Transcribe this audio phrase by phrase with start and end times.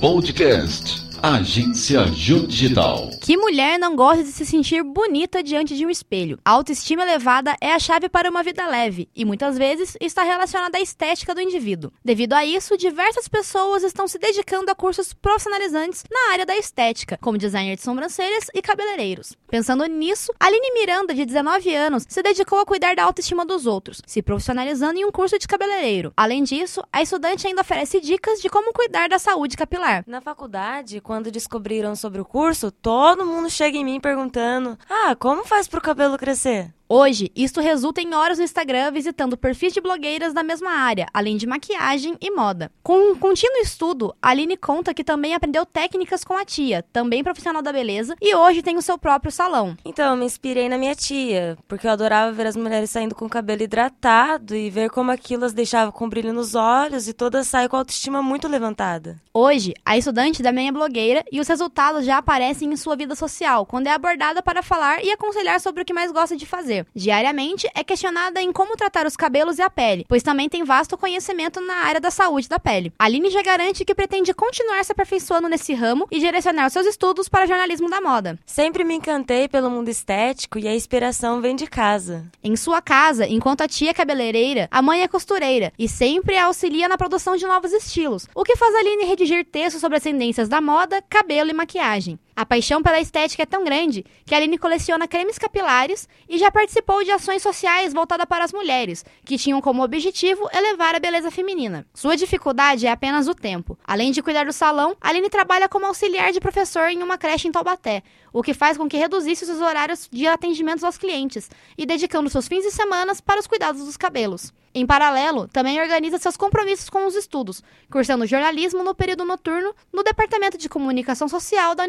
[0.00, 1.07] Podcast.
[1.20, 3.10] Agência Ju Digital.
[3.20, 6.38] Que mulher não gosta de se sentir bonita diante de um espelho?
[6.44, 10.78] A autoestima elevada é a chave para uma vida leve e muitas vezes está relacionada
[10.78, 11.92] à estética do indivíduo.
[12.04, 17.18] Devido a isso, diversas pessoas estão se dedicando a cursos profissionalizantes na área da estética,
[17.20, 19.36] como designer de sobrancelhas e cabeleireiros.
[19.48, 24.00] Pensando nisso, Aline Miranda, de 19 anos, se dedicou a cuidar da autoestima dos outros,
[24.06, 26.12] se profissionalizando em um curso de cabeleireiro.
[26.16, 30.04] Além disso, a estudante ainda oferece dicas de como cuidar da saúde capilar.
[30.06, 35.42] Na faculdade, quando descobriram sobre o curso, todo mundo chega em mim perguntando: Ah, como
[35.42, 36.74] faz pro cabelo crescer?
[36.90, 41.36] Hoje, isto resulta em horas no Instagram visitando perfis de blogueiras da mesma área, além
[41.36, 42.72] de maquiagem e moda.
[42.82, 47.60] Com um contínuo estudo, Aline conta que também aprendeu técnicas com a tia, também profissional
[47.60, 49.76] da beleza, e hoje tem o seu próprio salão.
[49.84, 53.26] Então, eu me inspirei na minha tia, porque eu adorava ver as mulheres saindo com
[53.26, 57.48] o cabelo hidratado e ver como aquilo as deixava com brilho nos olhos e todas
[57.48, 59.20] saem com a autoestima muito levantada.
[59.34, 63.66] Hoje, a estudante também é blogueira e os resultados já aparecem em sua vida social,
[63.66, 67.68] quando é abordada para falar e aconselhar sobre o que mais gosta de fazer diariamente,
[67.74, 71.60] é questionada em como tratar os cabelos e a pele, pois também tem vasto conhecimento
[71.60, 72.92] na área da saúde da pele.
[72.98, 77.46] Aline já garante que pretende continuar se aperfeiçoando nesse ramo e direcionar seus estudos para
[77.46, 78.38] jornalismo da moda.
[78.44, 82.26] Sempre me encantei pelo mundo estético e a inspiração vem de casa.
[82.42, 86.46] Em sua casa, enquanto a tia é cabeleireira, a mãe é costureira e sempre a
[86.46, 90.48] auxilia na produção de novos estilos, o que faz Aline redigir textos sobre as tendências
[90.48, 92.18] da moda, cabelo e maquiagem.
[92.38, 96.52] A paixão pela estética é tão grande que a Aline coleciona cremes capilares e já
[96.52, 101.32] participou de ações sociais voltadas para as mulheres, que tinham como objetivo elevar a beleza
[101.32, 101.84] feminina.
[101.92, 103.76] Sua dificuldade é apenas o tempo.
[103.84, 107.50] Além de cuidar do salão, Aline trabalha como auxiliar de professor em uma creche em
[107.50, 112.30] Taubaté, o que faz com que reduzisse os horários de atendimentos aos clientes e dedicando
[112.30, 114.52] seus fins de semana para os cuidados dos cabelos.
[114.74, 120.04] Em paralelo, também organiza seus compromissos com os estudos, cursando jornalismo no período noturno no
[120.04, 121.84] Departamento de Comunicação Social da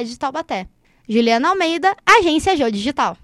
[0.00, 0.66] De Taubaté.
[1.08, 3.16] Juliana Almeida, Agência Geo Digital.